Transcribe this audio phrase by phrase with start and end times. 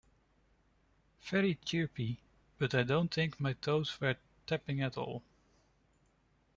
[1.25, 2.17] Very chirpy,
[2.57, 5.21] but I don't think my toes were tapping at all.